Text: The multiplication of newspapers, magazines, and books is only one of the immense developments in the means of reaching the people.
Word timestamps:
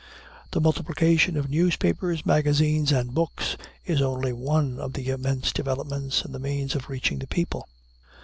The 0.49 0.59
multiplication 0.59 1.37
of 1.37 1.47
newspapers, 1.47 2.25
magazines, 2.25 2.91
and 2.91 3.13
books 3.13 3.55
is 3.85 4.01
only 4.01 4.33
one 4.33 4.79
of 4.79 4.93
the 4.93 5.09
immense 5.09 5.53
developments 5.53 6.25
in 6.25 6.31
the 6.31 6.39
means 6.39 6.73
of 6.73 6.89
reaching 6.89 7.19
the 7.19 7.27
people. 7.27 7.67